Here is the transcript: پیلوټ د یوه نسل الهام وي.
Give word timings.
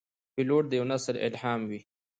پیلوټ 0.33 0.63
د 0.69 0.73
یوه 0.79 0.87
نسل 0.91 1.15
الهام 1.27 1.61
وي. 1.69 1.81